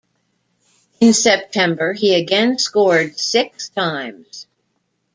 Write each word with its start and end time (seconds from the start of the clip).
In 0.99 1.13
September, 1.13 1.93
he 1.93 2.15
again 2.15 2.57
scored 2.57 3.19
six 3.19 3.69
times. 3.69 4.47